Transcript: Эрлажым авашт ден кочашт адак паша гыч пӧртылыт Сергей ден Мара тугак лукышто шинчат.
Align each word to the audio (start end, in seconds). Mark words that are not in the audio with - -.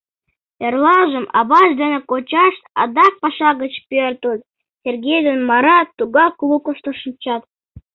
Эрлажым 0.65 1.25
авашт 1.39 1.73
ден 1.81 1.93
кочашт 2.09 2.63
адак 2.81 3.13
паша 3.21 3.49
гыч 3.61 3.73
пӧртылыт 3.89 4.41
Сергей 4.81 5.21
ден 5.27 5.39
Мара 5.49 5.77
тугак 5.97 6.35
лукышто 6.49 6.91
шинчат. 7.01 7.43